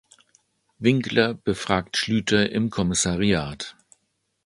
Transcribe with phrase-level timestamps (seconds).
[0.79, 3.75] Winkler befragt Schlüter im Kommissariat.